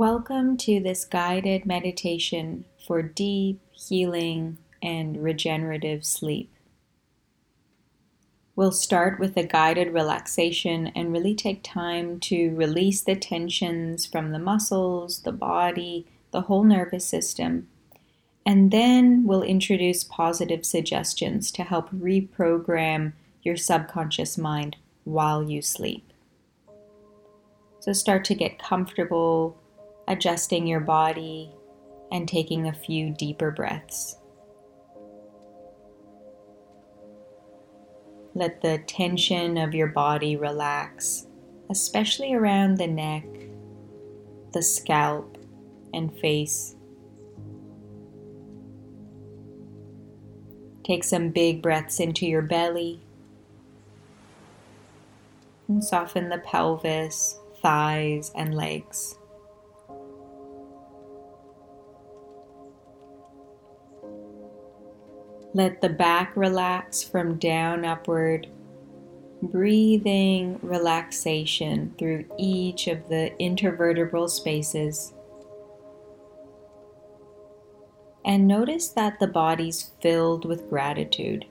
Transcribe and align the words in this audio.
Welcome 0.00 0.56
to 0.56 0.80
this 0.80 1.04
guided 1.04 1.66
meditation 1.66 2.64
for 2.86 3.02
deep 3.02 3.60
healing 3.70 4.56
and 4.82 5.22
regenerative 5.22 6.06
sleep. 6.06 6.50
We'll 8.56 8.72
start 8.72 9.20
with 9.20 9.36
a 9.36 9.42
guided 9.42 9.92
relaxation 9.92 10.86
and 10.96 11.12
really 11.12 11.34
take 11.34 11.62
time 11.62 12.18
to 12.20 12.56
release 12.56 13.02
the 13.02 13.14
tensions 13.14 14.06
from 14.06 14.32
the 14.32 14.38
muscles, 14.38 15.20
the 15.20 15.32
body, 15.32 16.06
the 16.30 16.40
whole 16.40 16.64
nervous 16.64 17.04
system. 17.04 17.68
And 18.46 18.70
then 18.70 19.26
we'll 19.26 19.42
introduce 19.42 20.02
positive 20.02 20.64
suggestions 20.64 21.50
to 21.50 21.62
help 21.62 21.90
reprogram 21.90 23.12
your 23.42 23.58
subconscious 23.58 24.38
mind 24.38 24.78
while 25.04 25.42
you 25.42 25.60
sleep. 25.60 26.10
So 27.80 27.92
start 27.92 28.24
to 28.24 28.34
get 28.34 28.58
comfortable 28.58 29.58
adjusting 30.10 30.66
your 30.66 30.80
body 30.80 31.54
and 32.10 32.26
taking 32.28 32.66
a 32.66 32.72
few 32.72 33.10
deeper 33.10 33.52
breaths. 33.52 34.16
Let 38.34 38.60
the 38.60 38.78
tension 38.78 39.56
of 39.56 39.72
your 39.72 39.86
body 39.86 40.36
relax, 40.36 41.28
especially 41.70 42.34
around 42.34 42.78
the 42.78 42.88
neck, 42.88 43.24
the 44.52 44.62
scalp, 44.62 45.38
and 45.94 46.12
face. 46.18 46.74
Take 50.82 51.04
some 51.04 51.28
big 51.28 51.62
breaths 51.62 52.00
into 52.00 52.26
your 52.26 52.42
belly 52.42 53.00
and 55.68 55.84
soften 55.84 56.30
the 56.30 56.38
pelvis, 56.38 57.38
thighs, 57.62 58.32
and 58.34 58.56
legs. 58.56 59.19
Let 65.52 65.80
the 65.80 65.88
back 65.88 66.36
relax 66.36 67.02
from 67.02 67.36
down 67.36 67.84
upward, 67.84 68.46
breathing 69.42 70.60
relaxation 70.62 71.92
through 71.98 72.26
each 72.38 72.86
of 72.86 73.08
the 73.08 73.32
intervertebral 73.40 74.30
spaces. 74.30 75.12
And 78.24 78.46
notice 78.46 78.88
that 78.90 79.18
the 79.18 79.26
body's 79.26 79.90
filled 80.00 80.44
with 80.44 80.68
gratitude. 80.70 81.46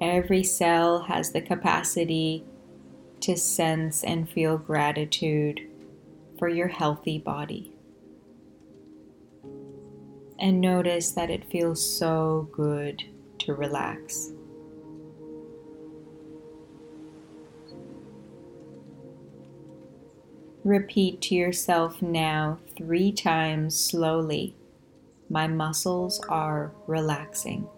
Every 0.00 0.42
cell 0.42 1.02
has 1.02 1.30
the 1.30 1.42
capacity 1.42 2.44
to 3.20 3.36
sense 3.36 4.02
and 4.02 4.28
feel 4.28 4.58
gratitude 4.58 5.60
for 6.38 6.48
your 6.48 6.68
healthy 6.68 7.18
body 7.18 7.73
and 10.38 10.60
notice 10.60 11.12
that 11.12 11.30
it 11.30 11.50
feels 11.50 11.84
so 11.84 12.48
good 12.52 13.02
to 13.38 13.54
relax. 13.54 14.32
Repeat 20.64 21.20
to 21.22 21.34
yourself 21.34 22.00
now 22.00 22.58
three 22.76 23.12
times 23.12 23.78
slowly. 23.78 24.56
My 25.28 25.46
muscles 25.46 26.20
are 26.28 26.72
relaxing. 26.86 27.68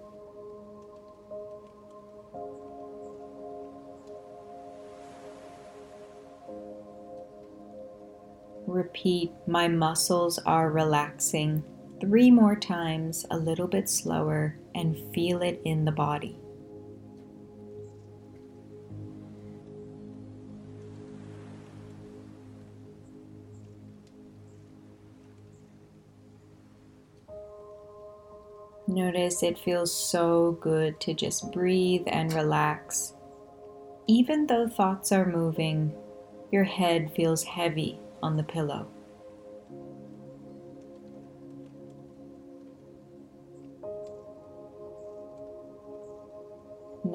Repeat, 8.67 9.33
my 9.47 9.69
muscles 9.69 10.39
are 10.41 10.71
relaxing 10.71 11.65
three 12.01 12.31
more 12.31 12.57
times, 12.57 13.25
a 13.31 13.37
little 13.37 13.67
bit 13.67 13.89
slower, 13.89 14.59
and 14.75 14.97
feel 15.15 15.43
it 15.43 15.61
in 15.65 15.85
the 15.85 15.93
body. 15.93 16.39
Notice 28.89 29.43
it 29.43 29.59
feels 29.59 29.93
so 29.93 30.53
good 30.61 31.01
to 31.01 31.13
just 31.13 31.51
breathe 31.53 32.05
and 32.07 32.33
relax. 32.33 33.15
Even 34.07 34.47
though 34.47 34.69
thoughts 34.69 35.11
are 35.11 35.27
moving, 35.27 35.93
your 36.53 36.65
head 36.65 37.13
feels 37.15 37.43
heavy 37.43 37.99
on 38.23 38.37
the 38.37 38.45
pillow. 38.45 38.87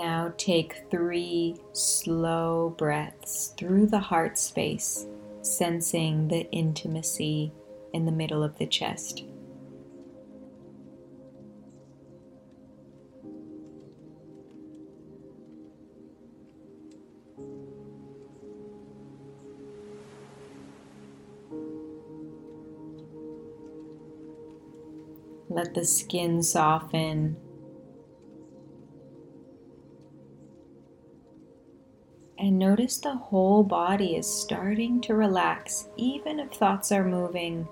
Now 0.01 0.33
take 0.35 0.89
three 0.89 1.57
slow 1.73 2.73
breaths 2.75 3.53
through 3.55 3.85
the 3.85 3.99
heart 3.99 4.35
space, 4.39 5.05
sensing 5.43 6.27
the 6.27 6.49
intimacy 6.49 7.53
in 7.93 8.07
the 8.07 8.11
middle 8.11 8.41
of 8.41 8.57
the 8.57 8.65
chest. 8.65 9.25
Let 25.47 25.75
the 25.75 25.85
skin 25.85 26.41
soften 26.41 27.37
And 32.39 32.57
notice 32.57 32.97
the 32.97 33.15
whole 33.15 33.63
body 33.63 34.15
is 34.15 34.27
starting 34.27 34.99
to 35.01 35.13
relax, 35.13 35.87
even 35.95 36.39
if 36.39 36.51
thoughts 36.53 36.91
are 36.91 37.03
moving. 37.03 37.67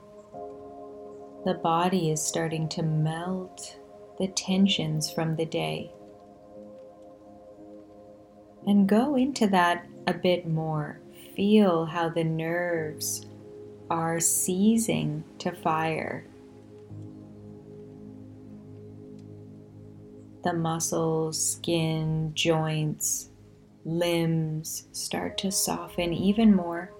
The 1.45 1.55
body 1.55 2.11
is 2.11 2.21
starting 2.21 2.69
to 2.69 2.83
melt 2.83 3.79
the 4.19 4.27
tensions 4.27 5.09
from 5.09 5.35
the 5.35 5.45
day. 5.45 5.91
And 8.67 8.87
go 8.87 9.15
into 9.15 9.47
that 9.47 9.87
a 10.05 10.13
bit 10.13 10.47
more. 10.47 10.99
Feel 11.35 11.85
how 11.85 12.09
the 12.09 12.25
nerves 12.25 13.25
are 13.89 14.19
seizing 14.19 15.23
to 15.39 15.51
fire. 15.51 16.25
The 20.43 20.53
muscles, 20.53 21.53
skin, 21.53 22.31
joints 22.33 23.28
limbs 23.89 24.87
start 24.91 25.37
to 25.39 25.51
soften 25.51 26.13
even 26.13 26.55
more. 26.55 26.91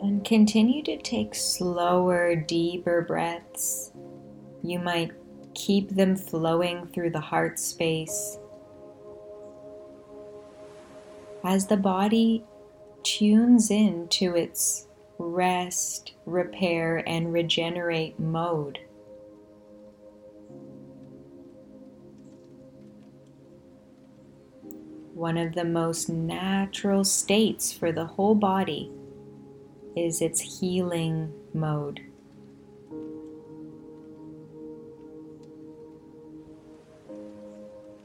And 0.00 0.24
continue 0.24 0.82
to 0.84 0.96
take 0.98 1.34
slower, 1.34 2.36
deeper 2.36 3.02
breaths. 3.02 3.92
You 4.62 4.78
might 4.78 5.12
keep 5.54 5.90
them 5.90 6.16
flowing 6.16 6.86
through 6.88 7.10
the 7.10 7.20
heart 7.20 7.58
space. 7.58 8.38
As 11.42 11.66
the 11.66 11.76
body 11.76 12.44
tunes 13.02 13.70
in 13.70 14.08
to 14.08 14.34
its 14.34 14.88
rest, 15.18 16.14
repair, 16.26 17.02
and 17.06 17.32
regenerate 17.32 18.18
mode. 18.18 18.78
One 25.14 25.38
of 25.38 25.54
the 25.54 25.64
most 25.64 26.08
natural 26.08 27.04
states 27.04 27.72
for 27.72 27.92
the 27.92 28.04
whole 28.04 28.34
body 28.34 28.90
is 29.96 30.20
its 30.20 30.40
healing 30.40 31.32
mode. 31.52 32.00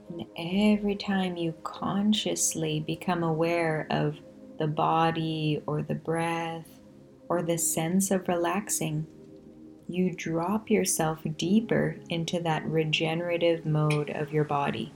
And 0.10 0.26
every 0.38 0.96
time 0.96 1.36
you 1.36 1.54
consciously 1.64 2.82
become 2.82 3.24
aware 3.24 3.88
of 3.90 4.18
the 4.60 4.68
body 4.68 5.64
or 5.66 5.82
the 5.82 5.96
breath 5.96 6.68
or 7.28 7.42
the 7.42 7.58
sense 7.58 8.12
of 8.12 8.28
relaxing, 8.28 9.08
you 9.88 10.14
drop 10.14 10.70
yourself 10.70 11.22
deeper 11.38 11.96
into 12.10 12.40
that 12.42 12.64
regenerative 12.66 13.66
mode 13.66 14.12
of 14.12 14.32
your 14.32 14.44
body. 14.44 14.94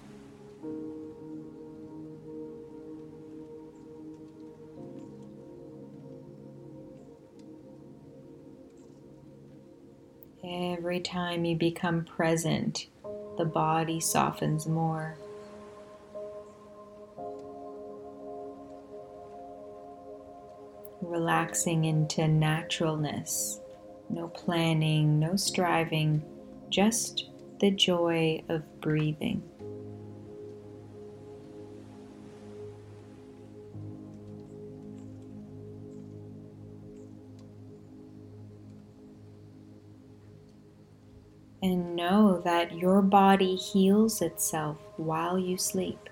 Every 10.46 11.00
time 11.00 11.46
you 11.46 11.56
become 11.56 12.04
present, 12.04 12.88
the 13.38 13.46
body 13.46 14.02
softens 14.02 14.68
more. 14.68 15.18
Relaxing 21.02 21.86
into 21.86 22.28
naturalness, 22.28 23.62
no 24.10 24.28
planning, 24.28 25.18
no 25.18 25.38
striving, 25.38 26.22
just 26.70 27.30
the 27.62 27.72
joy 27.72 28.44
of 28.50 28.82
breathing. 28.82 29.42
And 41.64 41.96
know 41.96 42.42
that 42.44 42.78
your 42.78 43.02
body 43.02 43.56
heals 43.56 44.22
itself 44.22 44.76
while 44.98 45.40
you 45.40 45.58
sleep. 45.58 46.10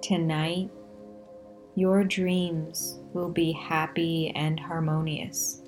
Tonight, 0.00 0.70
your 1.74 2.04
dreams 2.04 3.00
will 3.12 3.30
be 3.30 3.50
happy 3.50 4.32
and 4.36 4.60
harmonious. 4.60 5.62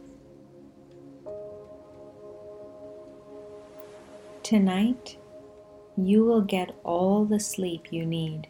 Tonight, 4.44 5.18
you 5.96 6.24
will 6.24 6.42
get 6.42 6.76
all 6.84 7.24
the 7.24 7.40
sleep 7.40 7.88
you 7.90 8.06
need. 8.06 8.46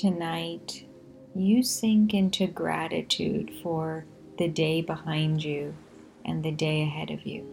Tonight, 0.00 0.86
you 1.34 1.62
sink 1.62 2.14
into 2.14 2.46
gratitude 2.46 3.52
for 3.62 4.06
the 4.38 4.48
day 4.48 4.80
behind 4.80 5.44
you 5.44 5.74
and 6.24 6.42
the 6.42 6.52
day 6.52 6.80
ahead 6.80 7.10
of 7.10 7.26
you. 7.26 7.44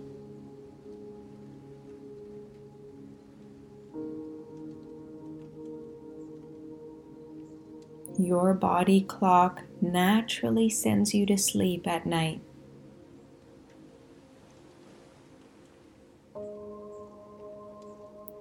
Your 8.18 8.54
body 8.54 9.02
clock 9.02 9.64
naturally 9.82 10.70
sends 10.70 11.14
you 11.14 11.26
to 11.26 11.38
sleep 11.38 11.86
at 11.86 12.06
night. 12.06 12.40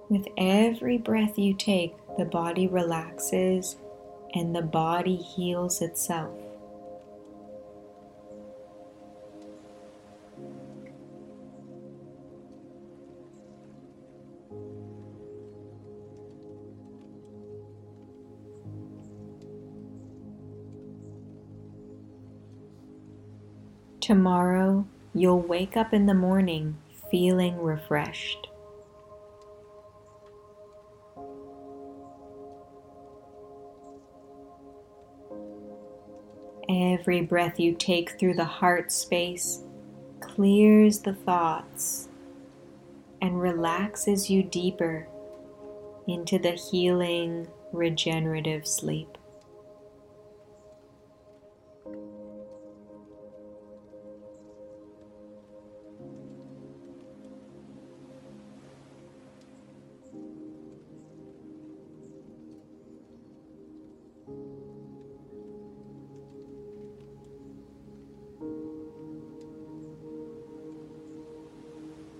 With 0.07 0.29
every 0.37 0.97
breath 0.97 1.37
you 1.37 1.53
take, 1.53 1.93
the 2.17 2.23
body 2.23 2.67
relaxes 2.67 3.75
and 4.33 4.55
the 4.55 4.61
body 4.61 5.15
heals 5.15 5.81
itself. 5.81 6.37
Tomorrow, 23.99 24.87
you'll 25.13 25.41
wake 25.41 25.75
up 25.75 25.93
in 25.93 26.05
the 26.05 26.13
morning 26.13 26.77
feeling 27.11 27.61
refreshed. 27.61 28.46
Every 36.69 37.21
breath 37.21 37.59
you 37.59 37.73
take 37.73 38.19
through 38.19 38.33
the 38.33 38.45
heart 38.45 38.91
space 38.91 39.63
clears 40.19 40.99
the 40.99 41.13
thoughts 41.13 42.09
and 43.21 43.39
relaxes 43.39 44.29
you 44.29 44.43
deeper 44.43 45.07
into 46.07 46.37
the 46.37 46.51
healing, 46.51 47.47
regenerative 47.71 48.67
sleep. 48.67 49.17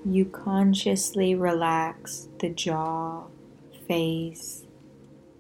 You 0.09 0.24
consciously 0.25 1.36
relax 1.36 2.30
the 2.39 2.50
jaw, 2.50 3.25
face, 3.88 4.63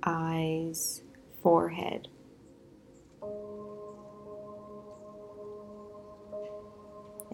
eyes, 0.03 1.01
forehead. 1.41 2.09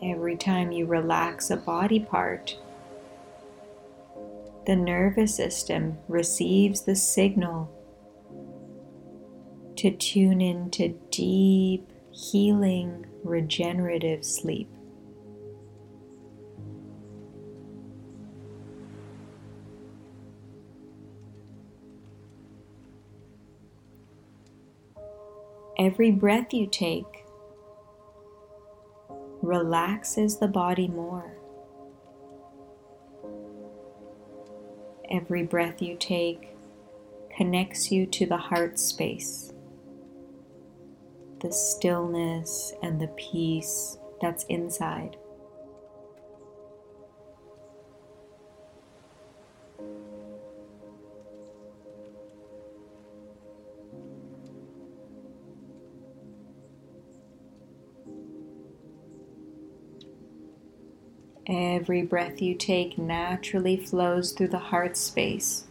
Every 0.01 0.35
time 0.35 0.71
you 0.71 0.85
relax 0.85 1.49
a 1.49 1.57
body 1.57 1.99
part, 1.99 2.57
the 4.67 4.75
nervous 4.75 5.35
system 5.35 5.97
receives 6.07 6.81
the 6.81 6.95
signal 6.95 7.71
to 9.77 9.91
tune 9.91 10.39
into 10.39 10.89
deep, 11.09 11.89
healing, 12.11 13.05
regenerative 13.23 14.23
sleep. 14.23 14.69
Every 25.83 26.11
breath 26.11 26.53
you 26.53 26.65
take 26.65 27.25
relaxes 29.41 30.37
the 30.37 30.47
body 30.47 30.87
more. 30.87 31.35
Every 35.11 35.43
breath 35.43 35.81
you 35.81 35.97
take 35.97 36.55
connects 37.35 37.91
you 37.91 38.05
to 38.05 38.25
the 38.25 38.37
heart 38.37 38.79
space, 38.79 39.51
the 41.41 41.51
stillness 41.51 42.71
and 42.81 43.01
the 43.01 43.09
peace 43.17 43.97
that's 44.21 44.45
inside. 44.45 45.17
Every 61.55 62.01
breath 62.01 62.41
you 62.41 62.55
take 62.55 62.97
naturally 62.97 63.77
flows 63.77 64.31
through 64.31 64.47
the 64.47 64.57
heart 64.57 64.97
space, 64.97 65.65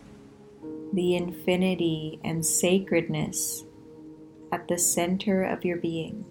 the 0.92 1.16
infinity 1.16 2.20
and 2.22 2.46
sacredness 2.46 3.64
at 4.52 4.68
the 4.68 4.78
center 4.78 5.42
of 5.42 5.64
your 5.64 5.78
being. 5.78 6.24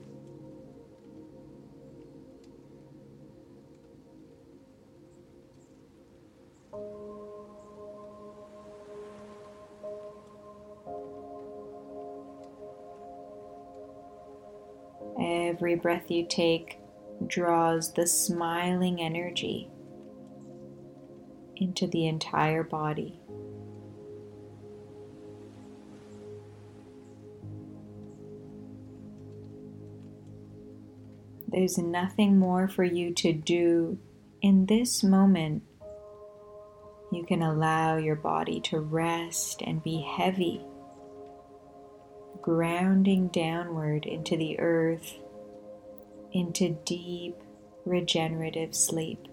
Every 15.19 15.75
breath 15.75 16.09
you 16.09 16.25
take 16.25 16.80
draws 17.27 17.93
the 17.93 18.07
smiling 18.07 19.01
energy 19.01 19.69
into 21.55 21.87
the 21.87 22.07
entire 22.07 22.63
body. 22.63 23.19
There's 31.47 31.77
nothing 31.77 32.39
more 32.39 32.67
for 32.69 32.83
you 32.83 33.13
to 33.15 33.33
do 33.33 33.99
in 34.41 34.65
this 34.67 35.03
moment. 35.03 35.63
You 37.11 37.25
can 37.25 37.41
allow 37.41 37.97
your 37.97 38.15
body 38.15 38.61
to 38.61 38.79
rest 38.79 39.61
and 39.61 39.83
be 39.83 40.01
heavy, 40.01 40.61
grounding 42.41 43.27
downward 43.27 44.05
into 44.05 44.37
the 44.37 44.57
earth 44.59 45.17
into 46.33 46.77
deep 46.85 47.35
regenerative 47.85 48.75
sleep. 48.75 49.27